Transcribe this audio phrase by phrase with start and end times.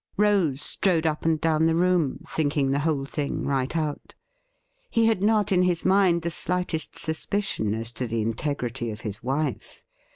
[0.17, 4.15] Rose strode up and down the room, thinking the whole thing right out.
[4.89, 9.21] He had not in his mind the slightest suspicion as to the integrity of his
[9.21, 9.83] wife.